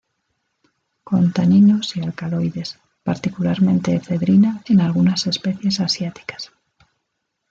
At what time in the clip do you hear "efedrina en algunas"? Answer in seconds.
3.93-5.27